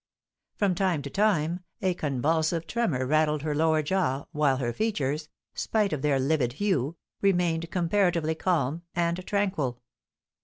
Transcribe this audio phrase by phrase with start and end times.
[0.55, 5.93] From time to time a convulsive tremor rattled her lower jaw, while her features, spite
[5.93, 9.79] of their livid hue, remained comparatively calm and tranquil.